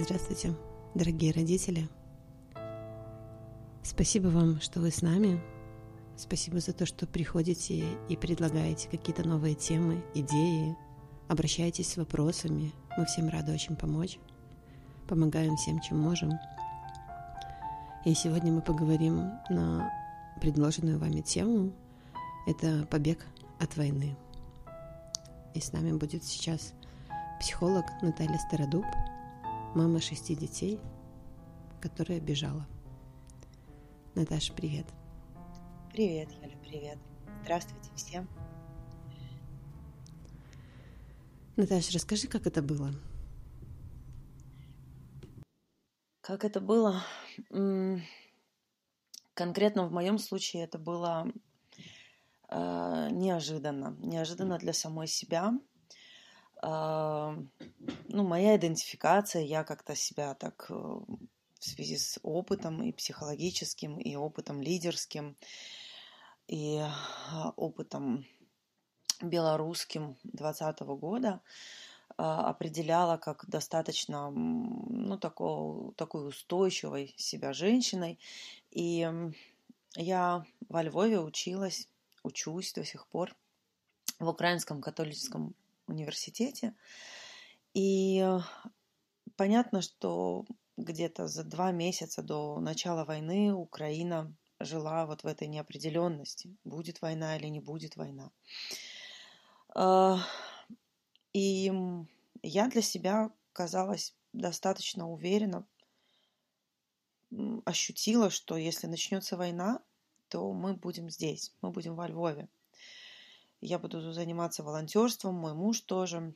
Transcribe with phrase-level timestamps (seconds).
[0.00, 0.54] Здравствуйте,
[0.94, 1.88] дорогие родители.
[3.82, 5.40] Спасибо вам, что вы с нами.
[6.16, 10.76] Спасибо за то, что приходите и предлагаете какие-то новые темы, идеи,
[11.26, 12.72] обращаетесь с вопросами.
[12.96, 14.20] Мы всем рады очень помочь.
[15.08, 16.30] Помогаем всем, чем можем.
[18.04, 19.90] И сегодня мы поговорим на
[20.40, 21.72] предложенную вами тему.
[22.46, 23.26] Это побег
[23.58, 24.16] от войны.
[25.54, 26.72] И с нами будет сейчас
[27.40, 28.84] психолог Наталья Стародуб–
[29.74, 30.80] мама шести детей,
[31.80, 32.66] которая бежала.
[34.14, 34.86] Наташа, привет.
[35.92, 36.98] Привет, Юля, привет.
[37.42, 38.28] Здравствуйте всем.
[41.56, 42.92] Наташа, расскажи, как это было?
[46.20, 47.02] Как это было?
[49.34, 51.32] Конкретно в моем случае это было
[52.48, 53.96] э, неожиданно.
[54.00, 55.52] Неожиданно для самой себя,
[56.62, 64.16] ну, моя идентификация, я как-то себя так э, в связи с опытом и психологическим, и
[64.16, 65.36] опытом лидерским,
[66.46, 68.24] и а, опытом
[69.20, 71.40] белорусским 2020 года
[72.16, 78.18] а, определяла как достаточно, ну, такого, такой устойчивой себя женщиной.
[78.70, 79.08] И
[79.96, 81.88] я во Львове училась,
[82.22, 83.34] учусь до сих пор
[84.18, 85.54] в Украинском католическом
[85.88, 86.74] университете.
[87.74, 88.40] И э,
[89.36, 96.56] понятно, что где-то за два месяца до начала войны Украина жила вот в этой неопределенности,
[96.64, 98.30] будет война или не будет война.
[99.74, 100.18] А,
[101.32, 101.72] и
[102.42, 105.66] я для себя казалась достаточно уверенно,
[107.64, 109.80] ощутила, что если начнется война,
[110.28, 112.48] то мы будем здесь, мы будем во Львове.
[113.60, 116.34] Я буду заниматься волонтерством, мой муж тоже.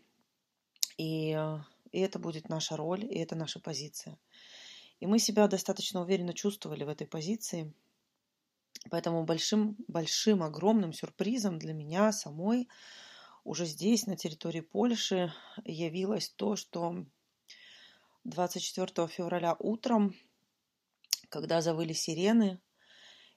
[0.99, 1.31] И,
[1.93, 4.19] и это будет наша роль, и это наша позиция.
[5.01, 7.73] И мы себя достаточно уверенно чувствовали в этой позиции.
[8.91, 12.69] Поэтому большим, большим, огромным сюрпризом для меня самой
[13.45, 15.33] уже здесь, на территории Польши,
[15.65, 17.05] явилось то, что
[18.25, 20.15] 24 февраля утром,
[21.29, 22.61] когда завыли сирены,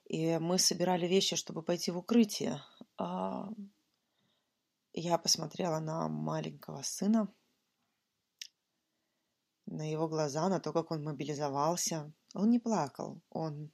[0.04, 2.62] и мы собирали вещи, чтобы пойти в укрытие,
[2.96, 3.48] а
[5.00, 7.28] я посмотрела на маленького сына,
[9.66, 12.12] на его глаза, на то, как он мобилизовался.
[12.34, 13.70] Он не плакал, он,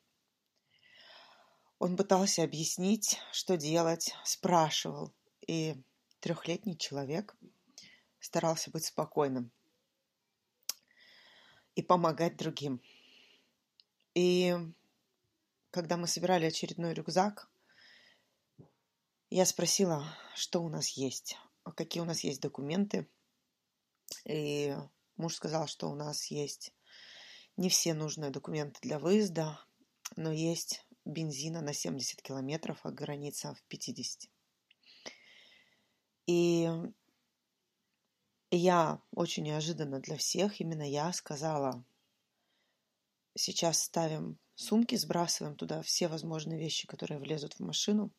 [1.79, 5.15] он пытался объяснить, что делать, спрашивал.
[5.47, 5.77] И
[6.21, 7.37] трехлетний человек
[8.19, 9.53] старался быть спокойным
[11.75, 12.81] и помогать другим.
[14.15, 14.57] И
[15.71, 17.52] когда мы собирали очередной рюкзак,
[19.33, 20.05] я спросила,
[20.35, 21.39] что у нас есть,
[21.75, 23.09] какие у нас есть документы.
[24.27, 24.77] И
[25.17, 26.75] муж сказал, что у нас есть
[27.57, 29.59] не все нужные документы для выезда,
[30.17, 34.31] но есть бензина на 70 километров, а граница в 50.
[36.27, 36.69] И
[38.51, 41.83] я очень неожиданно для всех, именно я сказала,
[43.35, 48.13] сейчас ставим сумки, сбрасываем туда все возможные вещи, которые влезут в машину,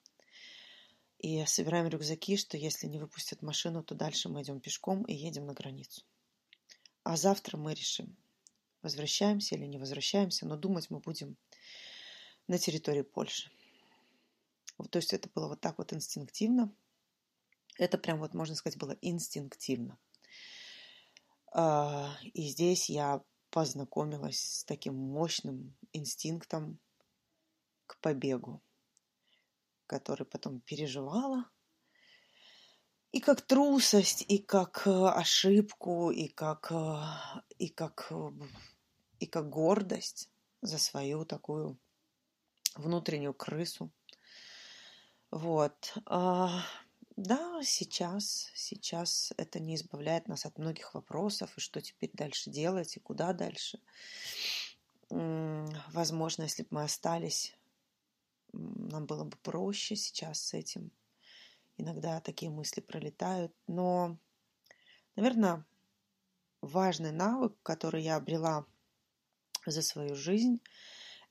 [1.23, 5.45] и собираем рюкзаки, что если не выпустят машину, то дальше мы идем пешком и едем
[5.45, 6.03] на границу.
[7.03, 8.17] А завтра мы решим,
[8.81, 11.37] возвращаемся или не возвращаемся, но думать мы будем
[12.47, 13.49] на территории Польши.
[14.91, 16.75] То есть это было вот так вот инстинктивно.
[17.77, 19.97] Это прям вот, можно сказать, было инстинктивно.
[21.53, 26.79] А, и здесь я познакомилась с таким мощным инстинктом
[27.87, 28.61] к побегу
[29.93, 31.45] который потом переживала.
[33.11, 36.97] И как трусость, и как э, ошибку, и как, э,
[37.59, 38.31] и как, э,
[39.19, 40.31] и как гордость
[40.61, 41.77] за свою такую
[42.75, 43.91] внутреннюю крысу.
[45.29, 45.93] Вот.
[46.07, 46.63] А,
[47.15, 52.97] да, сейчас, сейчас это не избавляет нас от многих вопросов, и что теперь дальше делать,
[52.97, 53.79] и куда дальше.
[55.09, 57.55] Возможно, если бы мы остались
[58.53, 60.91] нам было бы проще сейчас с этим.
[61.77, 63.51] Иногда такие мысли пролетают.
[63.67, 64.17] Но,
[65.15, 65.65] наверное,
[66.61, 68.65] важный навык, который я обрела
[69.65, 70.61] за свою жизнь,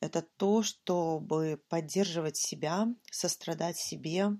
[0.01, 4.31] это то, чтобы поддерживать себя, сострадать себе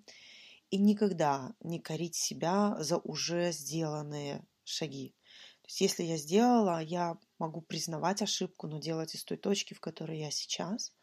[0.71, 5.15] и никогда не корить себя за уже сделанные шаги.
[5.61, 9.81] То есть если я сделала, я могу признавать ошибку, но делать из той точки, в
[9.81, 10.93] которой я сейчас–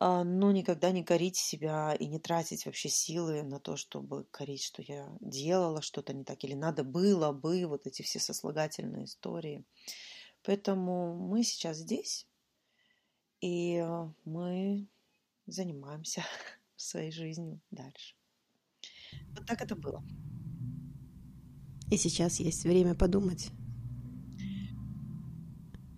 [0.00, 4.82] но никогда не корить себя и не тратить вообще силы на то, чтобы корить, что
[4.82, 9.64] я делала что-то не так, или надо было бы, вот эти все сослагательные истории.
[10.44, 12.26] Поэтому мы сейчас здесь,
[13.40, 13.84] и
[14.24, 14.86] мы
[15.46, 16.22] занимаемся
[16.76, 18.14] своей жизнью дальше.
[19.34, 20.04] Вот так это было.
[21.90, 23.50] И сейчас есть время подумать.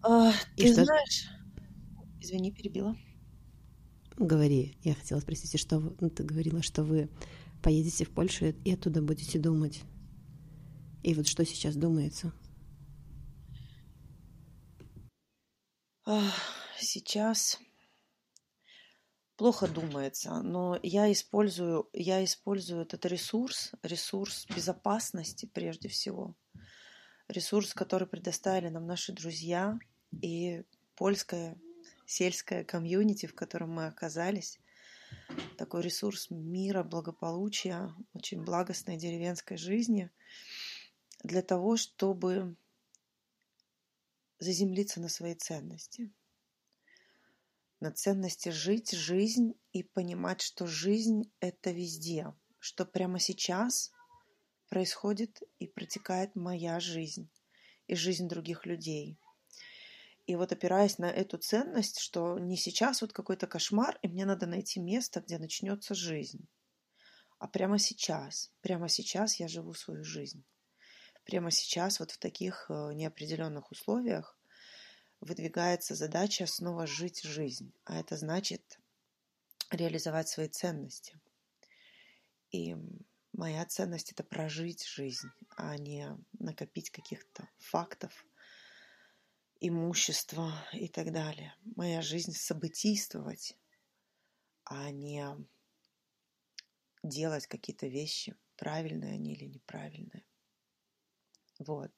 [0.02, 0.84] А, ты что...
[0.84, 1.28] знаешь...
[2.20, 2.96] Извини, перебила.
[4.20, 4.76] Говори.
[4.82, 7.08] Я хотела спросить, что ну, ты говорила, что вы
[7.62, 9.80] поедете в Польшу и оттуда будете думать.
[11.02, 12.30] И вот что сейчас думается?
[16.78, 17.58] Сейчас
[19.36, 26.36] плохо думается, но я использую, я использую этот ресурс, ресурс безопасности прежде всего,
[27.26, 29.78] ресурс, который предоставили нам наши друзья
[30.12, 30.62] и
[30.94, 31.56] польская
[32.10, 34.58] сельская комьюнити, в котором мы оказались,
[35.56, 40.10] такой ресурс мира, благополучия, очень благостной деревенской жизни
[41.22, 42.56] для того, чтобы
[44.40, 46.10] заземлиться на свои ценности.
[47.78, 53.92] На ценности жить жизнь и понимать, что жизнь— это везде, что прямо сейчас
[54.68, 57.30] происходит и протекает моя жизнь
[57.86, 59.16] и жизнь других людей—
[60.30, 64.46] и вот опираясь на эту ценность, что не сейчас вот какой-то кошмар, и мне надо
[64.46, 66.46] найти место, где начнется жизнь,
[67.40, 70.44] а прямо сейчас, прямо сейчас я живу свою жизнь.
[71.24, 74.38] Прямо сейчас вот в таких э, неопределенных условиях
[75.20, 78.78] выдвигается задача снова жить жизнь, а это значит
[79.72, 81.20] реализовать свои ценности.
[82.52, 82.76] И
[83.32, 88.24] моя ценность– это прожить жизнь, а не накопить каких-то фактов–
[89.60, 91.54] имущество и так далее.
[91.76, 93.56] Моя жизнь событийствовать,
[94.64, 95.26] а не
[97.02, 100.24] делать какие-то вещи, правильные они или неправильные.
[101.58, 101.92] Вот.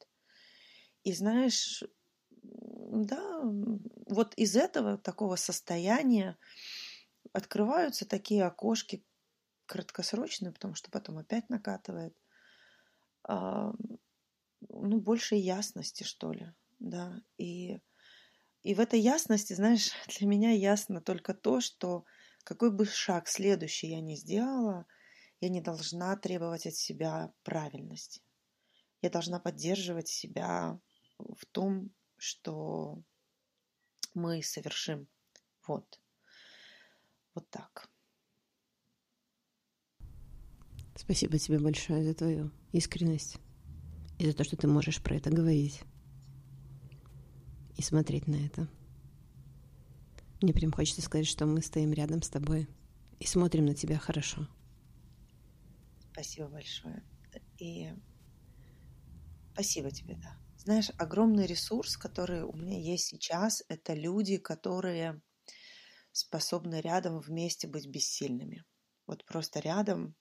[1.05, 1.85] И знаешь,
[2.43, 3.43] да,
[4.07, 6.39] вот из этого такого состояния
[7.33, 9.05] открываются такие окошки
[9.67, 12.17] краткосрочные, потому что потом опять накатывает.
[13.25, 13.73] А,
[14.69, 17.79] ну, больше ясности, что ли да, и,
[18.63, 22.05] и в этой ясности, знаешь, для меня ясно только то, что
[22.45, 24.87] какой бы шаг следующий я ни сделала,
[25.41, 28.21] я не должна требовать от себя правильности.
[29.01, 30.79] Я должна поддерживать себя
[31.19, 33.03] в том, что
[34.15, 35.09] мы совершим.
[35.67, 36.01] Вот.
[37.35, 37.89] Вот так.
[40.97, 43.39] Спасибо тебе большое за твою искренность
[44.19, 45.83] и за то, что ты можешь про это говорить
[47.77, 48.69] и смотреть на это.
[50.41, 52.69] Мне прям хочется сказать, что мы стоим рядом с тобой
[53.21, 54.49] и смотрим на тебя хорошо.
[56.13, 57.05] Спасибо большое.
[57.59, 57.93] И
[59.53, 60.37] спасибо тебе, да.
[60.59, 65.21] Знаешь, огромный ресурс, который у меня есть сейчас, это люди, которые
[66.13, 68.65] способны рядом вместе быть бессильными.
[69.07, 70.15] Вот просто рядом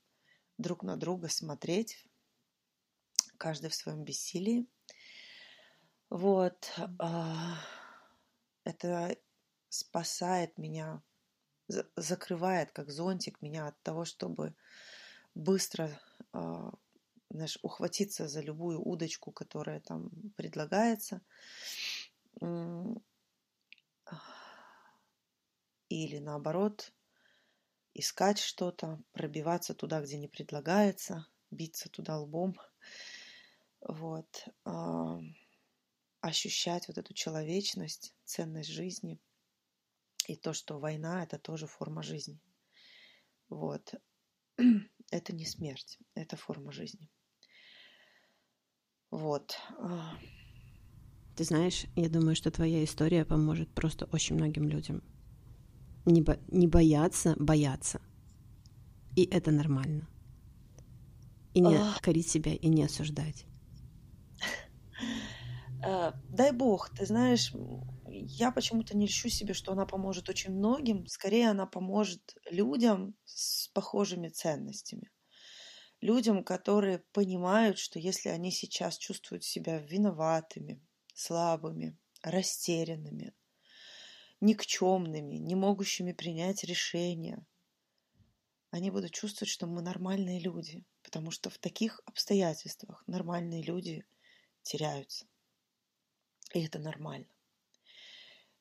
[0.58, 2.06] друг на друга смотреть,
[3.38, 4.66] каждый в своем бессилии,
[6.12, 6.78] вот.
[6.98, 7.56] А,
[8.64, 9.16] это
[9.70, 11.02] спасает меня,
[11.96, 14.54] закрывает как зонтик меня от того, чтобы
[15.34, 15.90] быстро
[16.34, 16.70] а,
[17.30, 21.22] знаешь, ухватиться за любую удочку, которая там предлагается.
[25.88, 26.92] Или наоборот,
[27.94, 32.54] искать что-то, пробиваться туда, где не предлагается, биться туда лбом.
[33.80, 34.48] Вот
[36.22, 39.20] ощущать вот эту человечность, ценность жизни
[40.28, 42.40] и то, что война– это тоже форма жизни.
[43.48, 43.94] Вот.
[45.10, 47.10] Это не смерть, это форма жизни.
[49.10, 49.54] Вот.
[49.78, 50.16] А.
[51.36, 55.02] Ты знаешь, я думаю, что твоя история поможет просто очень многим людям.
[56.06, 58.00] Не, бо- не бояться, бояться.
[59.16, 60.08] И это нормально.
[61.52, 63.44] И не корить себя, и не осуждать.
[65.84, 67.52] Э, дай бог, ты знаешь,
[68.06, 71.06] я почему-то не льщу себе, что она поможет очень многим.
[71.06, 75.10] Скорее, она поможет людям с похожими ценностями.
[76.00, 80.80] Людям, которые понимают, что если они сейчас чувствуют себя виноватыми,
[81.14, 83.34] слабыми, растерянными,
[84.40, 87.44] никчемными, не могущими принять решения,
[88.70, 94.04] они будут чувствовать, что мы нормальные люди, потому что в таких обстоятельствах нормальные люди
[94.62, 95.26] теряются.
[96.52, 97.26] И это нормально.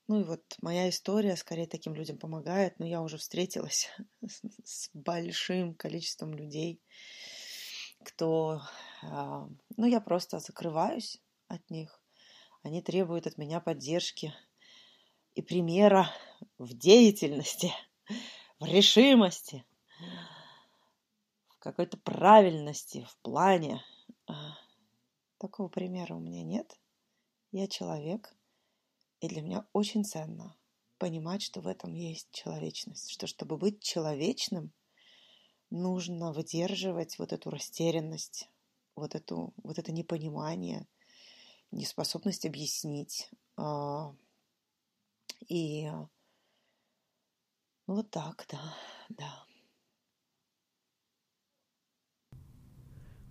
[0.08, 3.90] Ну и вот моя история скорее таким людям помогает, но я уже встретилась
[4.64, 6.82] с большим количеством людей,
[8.04, 8.62] кто...
[9.04, 12.02] А, ну, я просто закрываюсь от них,
[12.64, 14.34] Они требуют от меня поддержки
[15.34, 16.10] и примера
[16.58, 17.74] в деятельности,
[18.60, 19.66] в решимости,
[21.50, 23.84] в какой-то правильности, в плане.
[24.28, 24.58] А,
[25.38, 26.78] такого примера у меня нет.
[27.52, 28.34] Я человек,
[29.20, 30.56] и для меня очень ценно
[30.98, 34.72] понимать, что в этом есть человечность, что чтобы быть человечным,
[35.70, 38.50] нужно выдерживать вот эту растерянность,
[38.96, 40.88] вот, эту, вот это непонимание,
[41.72, 43.30] неспособность объяснить.
[43.58, 44.16] А,
[45.48, 45.90] и
[47.88, 48.78] ну, вот так, да,
[49.10, 49.46] да.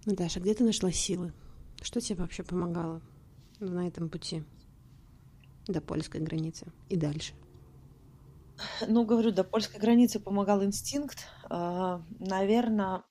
[0.05, 1.33] Наташа, где ты нашла силы?
[1.83, 3.03] Что тебе вообще помогало
[3.61, 4.45] на этом пути
[5.67, 7.35] до польской границы и дальше?
[8.87, 11.27] Ну, говорю, до польской границы помогал инстинкт.
[11.49, 13.05] А, Наверное,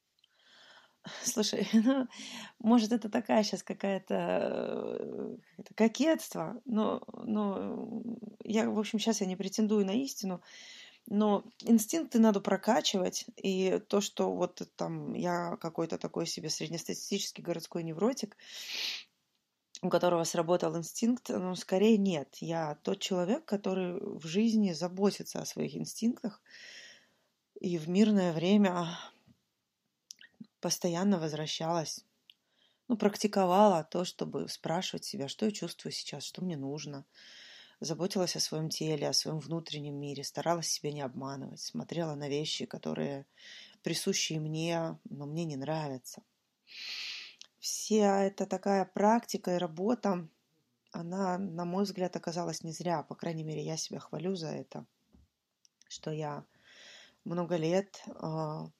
[1.23, 2.07] слушай, ну,
[2.59, 5.37] может, это такая сейчас какая-то э,
[5.75, 8.03] кокетство, но, но
[8.43, 10.41] я, в общем, сейчас я не претендую на истину,
[11.07, 17.83] но инстинкты надо прокачивать, и то, что вот там я какой-то такой себе среднестатистический городской
[17.83, 18.37] невротик,
[19.81, 22.35] у которого сработал инстинкт, ну, скорее нет.
[22.41, 26.41] Я тот человек, который в жизни заботится о своих инстинктах,
[27.59, 28.97] и в мирное время
[30.59, 32.05] постоянно возвращалась,
[32.87, 37.05] ну, практиковала то, чтобы спрашивать себя, что я чувствую сейчас, что мне нужно,
[37.79, 42.65] заботилась о своем теле, о своем внутреннем мире, старалась себя не обманывать, смотрела на вещи,
[42.65, 43.25] которые
[43.83, 46.23] присущие мне, но мне не нравятся.
[47.59, 50.27] Вся эта такая практика и работа,
[50.91, 53.03] она, на мой взгляд, оказалась не зря.
[53.03, 54.85] По крайней мере, я себя хвалю за это,
[55.87, 56.45] что я
[57.25, 58.71] много лет, а,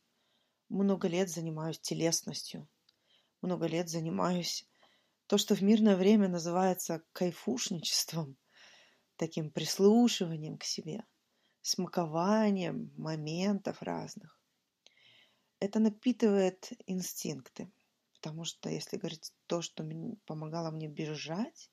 [0.69, 2.67] много лет занимаюсь телесностью,
[3.41, 4.67] много лет занимаюсь
[5.27, 8.37] то, что в мирное время называется кайфушничеством–
[9.19, 11.03] таким прислушиванием к себе,
[11.61, 14.39] смакованием моментов разных.
[15.59, 17.69] Это напитывает инстинкты,
[18.21, 19.87] потому что, если говорить то, что
[20.25, 21.71] помогало мне бежать,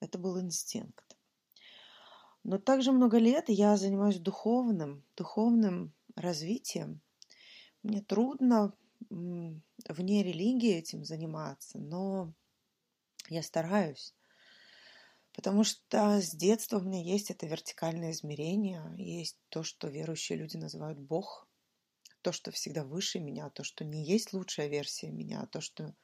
[0.00, 1.16] это был инстинкт.
[2.44, 7.00] Но также много лет я занимаюсь духовным, духовным развитием.
[7.82, 8.74] Мне трудно
[9.08, 12.34] вне религии этим заниматься, но
[13.28, 14.14] я стараюсь.
[15.32, 20.58] Потому что с детства у меня есть это вертикальное измерение, есть то, что верующие люди
[20.58, 21.48] называют Бог,
[22.22, 25.94] то, что всегда выше меня, то, что не есть лучшая версия меня, то, что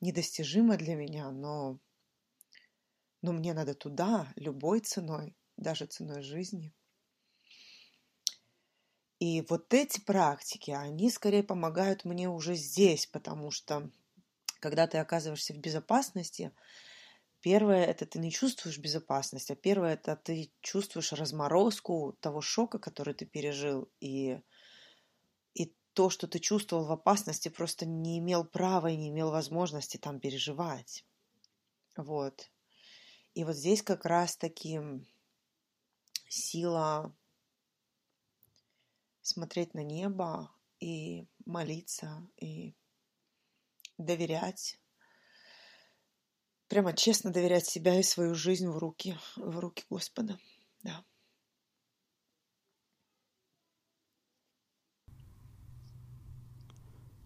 [0.00, 1.78] недостижимо для меня, но,
[3.22, 6.72] но мне надо туда любой ценой, даже ценой жизни.
[9.20, 13.90] И вот эти практики, они скорее помогают мне уже здесь, потому что
[14.60, 16.52] когда ты оказываешься в безопасности,
[17.44, 23.12] Первое– это ты не чувствуешь безопасность, а первое– это ты чувствуешь разморозку того шока, который
[23.12, 24.40] ты пережил, и,
[25.94, 30.20] то, что ты чувствовал в опасности, просто не имел права и не имел возможности там
[30.20, 31.04] переживать.
[31.96, 32.50] Вот.
[33.34, 34.80] И вот здесь как раз-таки
[36.28, 37.14] сила
[39.22, 42.74] смотреть на небо и молиться, и
[43.96, 44.78] доверять
[46.68, 50.38] прямо честно доверять себя и свою жизнь в руки, в руки Господа.
[50.82, 51.04] Да.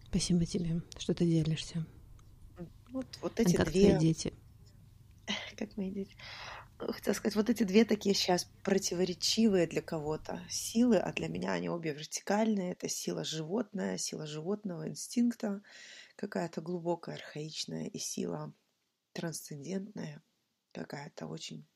[0.09, 1.85] Спасибо тебе, что ты делишься.
[2.89, 3.89] Вот, вот эти а как две...
[3.89, 4.33] твои дети?
[5.55, 6.15] Как мои дети?
[6.79, 11.69] Хотела сказать, вот эти две такие сейчас противоречивые для кого-то силы, а для меня они
[11.69, 12.71] обе вертикальные.
[12.71, 15.61] Это сила животная, сила животного инстинкта,
[16.15, 18.53] какая-то глубокая, архаичная, и сила
[19.11, 20.23] трансцендентная,
[20.71, 21.67] какая-то очень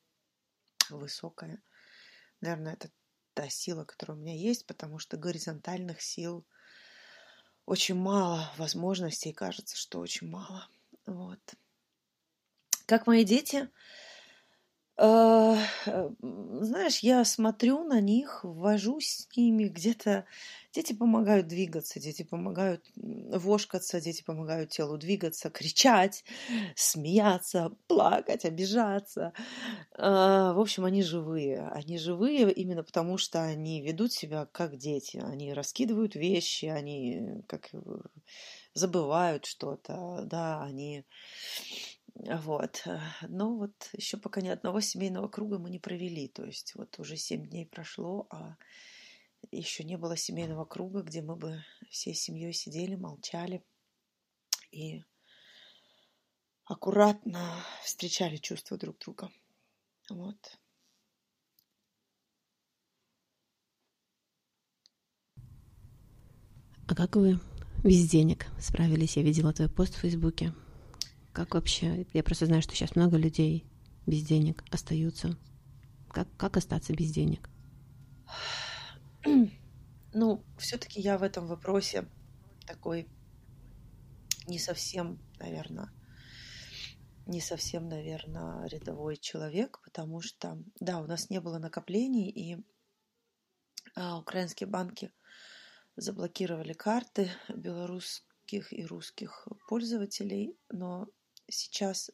[0.90, 1.62] высокая.
[2.40, 2.90] Наверное, это
[3.34, 6.46] та сила, которая у меня есть, потому что горизонтальных сил
[7.66, 10.68] очень мало, возможностей кажется, что очень мало.
[11.06, 11.40] Вот.
[12.86, 13.68] Как мои дети,
[14.96, 20.24] знаешь, я смотрю на них, ввожусь с ними где-то
[20.74, 26.24] Дети помогают двигаться, дети помогают вошкаться, дети помогают телу двигаться, кричать,
[26.74, 29.32] смеяться, плакать, обижаться.
[29.96, 31.68] А, в общем, они живые.
[31.68, 35.18] Они живые именно потому, что они ведут себя как дети.
[35.18, 37.70] Они раскидывают вещи, они как
[38.74, 41.04] забывают что-то, да, они
[42.14, 42.86] вот.
[43.22, 46.28] Но вот еще пока ни одного семейного круга мы не провели.
[46.28, 48.56] То есть вот уже семь дней прошло, а
[49.50, 53.64] еще не было семейного круга, где мы бы всей семьей сидели, молчали
[54.70, 55.04] и
[56.64, 59.30] аккуратно встречали чувства друг друга.
[60.10, 60.58] Вот.
[66.86, 67.40] А как вы
[67.82, 69.16] без денег справились?
[69.16, 70.52] Я видела твой пост в Фейсбуке.
[71.34, 72.06] Как вообще?
[72.12, 73.66] Я просто знаю, что сейчас много людей
[74.06, 75.36] без денег остаются.
[76.08, 77.50] Как, как остаться без денег?
[80.16, 82.08] Ну, все-таки я в этом вопросе
[82.68, 83.08] такой
[84.46, 85.90] не совсем, наверное,
[87.26, 92.64] не совсем, наверное, рядовой человек, потому что, да, у нас не было накоплений, и
[93.96, 95.10] а, украинские банки
[95.96, 101.08] заблокировали карты белорусских и русских пользователей, но
[101.48, 102.10] сейчас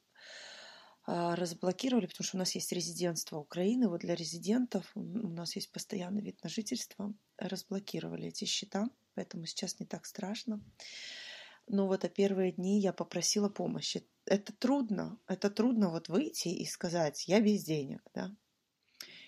[1.06, 3.88] а, разблокировали, потому что у нас есть резидентство Украины.
[3.88, 7.12] Вот для резидентов у нас есть постоянный вид на жительство.
[7.36, 10.62] Разблокировали эти счета, поэтому сейчас не так страшно.
[11.66, 14.06] Но вот а первые дни я попросила помощи.
[14.26, 18.34] Это трудно, это трудно вот выйти и сказать, я без денег, да.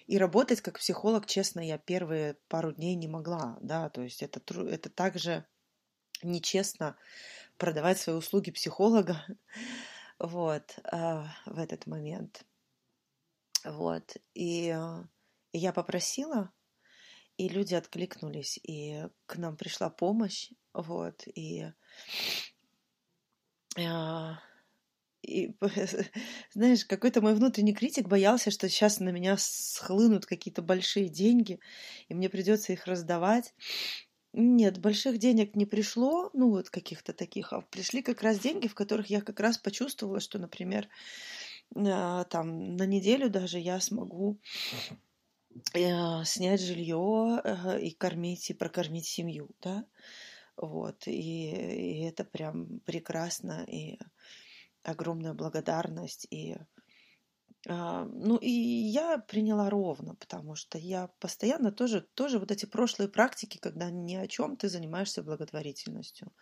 [0.07, 4.41] И работать как психолог, честно, я первые пару дней не могла, да, то есть это,
[4.65, 5.47] это также
[6.23, 6.97] нечестно
[7.57, 9.25] продавать свои услуги психолога,
[10.19, 12.45] вот, э, в этот момент.
[13.65, 15.05] Вот, и, э,
[15.53, 16.53] и я попросила,
[17.37, 21.73] и люди откликнулись, и к нам пришла помощь, вот, и,
[23.77, 24.33] э,
[25.23, 25.57] и
[26.53, 31.61] знаешь, какой-то мой внутренний критик боялся, что сейчас на меня схлынут какие-то большие деньги,
[32.09, 33.55] и мне придется их раздавать.
[34.35, 38.75] Нет, больших денег не пришло, ну вот каких-то таких, а пришли как раз деньги, в
[38.75, 40.89] которых я как раз почувствовала, что, например,
[41.77, 44.41] а, там на неделю даже я смогу
[45.75, 47.43] э, снять жилье
[47.81, 49.85] и кормить и прокормить семью, да,
[50.57, 53.99] вот и, и это прям прекрасно и
[54.85, 56.57] огромная благодарность и
[57.67, 63.59] ну и я приняла ровно, потому что я постоянно тоже, тоже вот эти прошлые практики,
[63.59, 66.33] когда ни о чем ты занимаешься благотворительностью.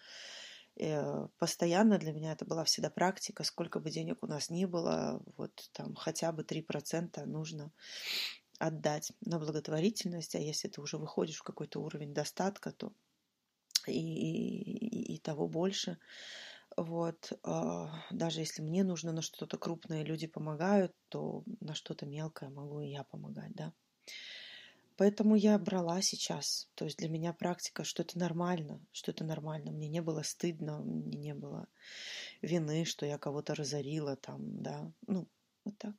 [0.76, 5.22] Э, постоянно для меня это была всегда практика, сколько бы денег у нас ни было,
[5.36, 7.70] вот там хотя бы 3% нужно
[8.58, 12.92] отдать на благотворительность, а если ты уже выходишь в какой-то уровень достатка, то
[13.86, 15.98] и, и, и того больше.
[16.76, 22.50] Вот, а, даже если мне нужно на что-то крупное, люди помогают, то на что-то мелкое
[22.50, 23.72] могу и я помогать, да.
[24.96, 26.68] Поэтому я брала сейчас.
[26.74, 29.72] То есть для меня практика, что это нормально, что это нормально.
[29.72, 31.68] Мне не было стыдно, мне не было
[32.42, 34.92] вины, что я кого-то разорила там, да.
[35.06, 35.26] Ну,
[35.64, 35.94] вот так.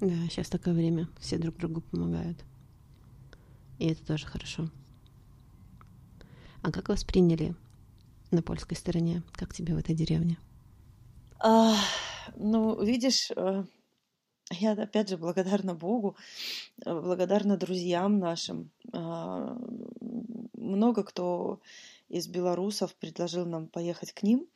[0.00, 1.08] Да, сейчас такое время.
[1.18, 2.44] Все друг другу помогают.
[3.78, 4.70] И это тоже хорошо.
[6.66, 7.54] А как восприняли
[8.32, 9.22] на польской стороне?
[9.34, 10.36] Как тебе в этой деревне?
[11.38, 11.76] А,
[12.34, 13.62] ну, видишь, э,
[14.50, 16.16] я опять же благодарна Богу,
[16.84, 18.72] э, благодарна друзьям нашим.
[18.92, 19.56] А,
[20.54, 21.60] много кто
[22.08, 24.48] из белорусов предложил нам поехать к ним.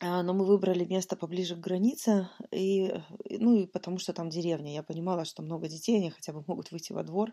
[0.00, 2.92] А, но мы выбрали место поближе к границе, и,
[3.30, 4.74] ну и потому что там деревня.
[4.74, 7.32] Я понимала, что много детей, они хотя бы могут выйти во двор.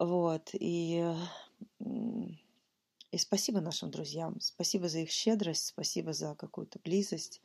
[0.00, 1.04] Вот, и
[1.80, 7.40] и спасибо нашим друзьям, спасибо за их щедрость, спасибо за какую-то близость,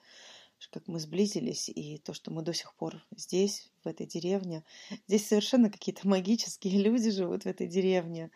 [0.72, 4.64] как мы сблизились, и то, что мы до сих пор здесь, в этой деревне.
[5.08, 8.32] Здесь совершенно какие-то магические люди живут в этой деревне.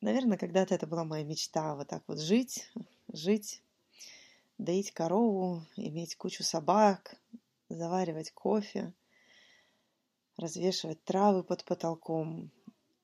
[0.00, 2.70] Наверное, когда-то это была моя мечта, вот так вот жить,
[3.12, 3.62] жить,
[4.58, 7.16] доить корову, иметь кучу собак,
[7.68, 8.92] заваривать кофе,
[10.36, 12.50] развешивать травы под потолком,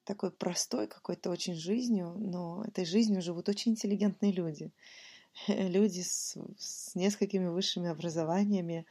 [0.05, 4.71] такой простой какой-то очень жизнью, но этой жизнью живут очень интеллигентные люди.
[5.49, 8.87] Люди с, с несколькими высшими образованиями,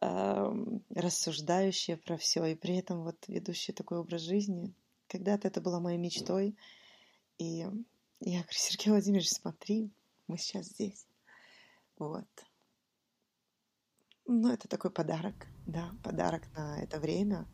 [0.00, 4.72] э, рассуждающие про все, и при этом вот ведущие такой образ жизни.
[5.08, 6.56] Когда-то это была моей мечтой,
[7.38, 7.66] и
[8.20, 9.90] я говорю, Сергей Владимирович, смотри,
[10.26, 11.06] мы сейчас здесь.
[11.98, 12.26] Вот.
[14.26, 17.46] Ну, это такой подарок, да, подарок на это время,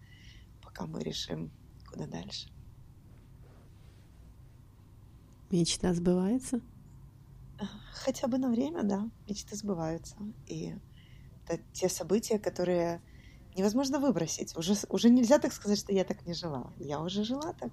[0.62, 1.50] пока мы решим,
[1.88, 2.48] куда дальше.
[5.50, 6.60] Мечта сбывается?
[7.92, 10.16] Хотя бы на время, да, мечты сбываются.
[10.46, 10.74] И
[11.44, 13.02] это те события, которые
[13.56, 14.56] невозможно выбросить.
[14.56, 16.72] Уже, уже нельзя так сказать, что я так не жила.
[16.78, 17.72] Я уже жила так.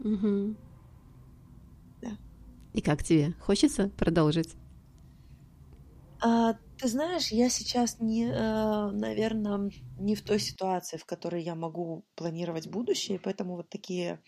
[0.00, 0.54] Угу.
[2.02, 2.18] Да.
[2.74, 3.32] И как тебе?
[3.40, 4.54] Хочется продолжить?
[6.20, 11.54] А, ты знаешь, я сейчас не, э, наверное, не в той ситуации, в которой я
[11.54, 14.20] могу планировать будущее, поэтому вот такие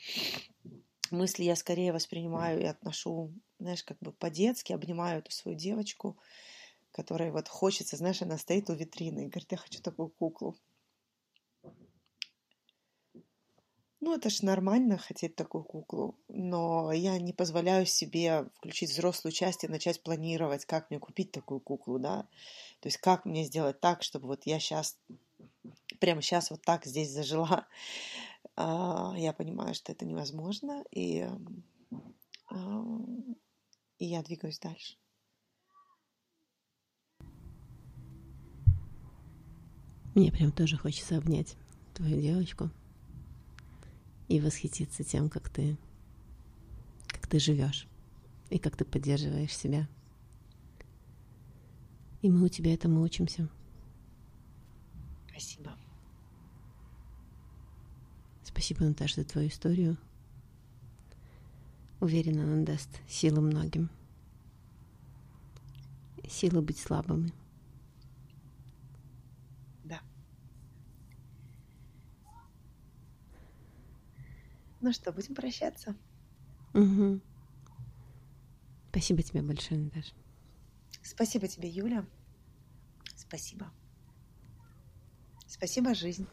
[1.10, 6.16] мысли я скорее воспринимаю и отношу знаешь, как бы по-детски обнимаю эту свою девочку,
[6.92, 10.56] которой вот хочется, знаешь, она стоит у витрины и говорит, я хочу такую куклу.
[14.00, 19.64] Ну, это ж нормально хотеть такую куклу, но я не позволяю себе включить взрослую часть
[19.64, 22.28] и начать планировать, как мне купить такую куклу, да.
[22.78, 24.96] То есть как мне сделать так, чтобы вот я сейчас,
[25.98, 27.66] прямо сейчас вот так здесь зажила.
[28.56, 31.28] А, я понимаю, что это невозможно, и,
[32.50, 32.84] а,
[33.98, 34.96] и я двигаюсь дальше.
[40.14, 41.56] Мне прям тоже хочется обнять
[41.94, 42.70] твою девочку
[44.26, 45.76] и восхититься тем, как ты,
[47.06, 47.86] как ты живешь
[48.50, 49.88] и как ты поддерживаешь себя.
[52.22, 53.48] И мы у тебя этому учимся.
[55.28, 55.70] Спасибо.
[58.58, 59.96] Спасибо, Наташа, за твою историю.
[62.00, 63.88] Уверена, она даст силу многим.
[66.28, 67.32] Силу быть слабыми.
[74.80, 75.94] Ну что, будем прощаться?
[76.74, 77.20] Угу.
[78.90, 80.14] Спасибо тебе большое, Наташа.
[81.02, 82.04] Спасибо тебе, Юля.
[83.14, 83.70] Спасибо.
[85.46, 86.26] Спасибо, жизнь.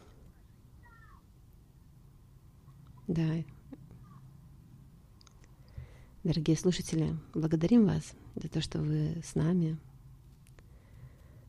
[3.08, 3.44] Да.
[6.24, 9.78] Дорогие слушатели, благодарим вас за то, что вы с нами,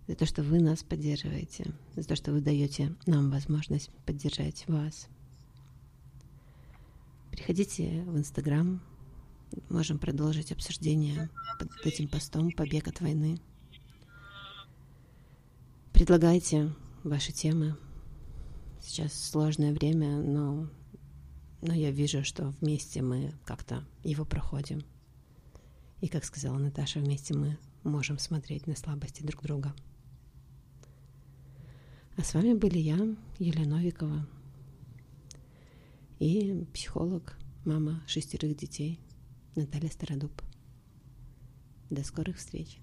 [0.07, 5.07] за то, что вы нас поддерживаете, за то, что вы даете нам возможность поддержать вас–
[7.37, 8.81] Приходите в Инстаграм,
[9.69, 13.39] можем продолжить обсуждение под этим постом «Побег от войны».
[15.93, 17.77] Предлагайте ваши темы.
[18.81, 20.67] Сейчас сложное время, но,
[21.61, 24.83] но я вижу, что вместе мы как-то его проходим.
[26.01, 29.73] И, как сказала Наташа, вместе мы можем смотреть на слабости друг друга.
[32.15, 32.97] А с вами были я,
[33.39, 34.27] Юлия Новикова,
[36.19, 38.99] и психолог, мама шестерых детей
[39.55, 40.41] Наталья Стародуб.
[41.91, 42.79] До скорых встреч!